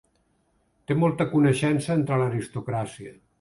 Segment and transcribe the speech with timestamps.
[0.91, 3.15] Té molta coneixença entre l'aristocràcia.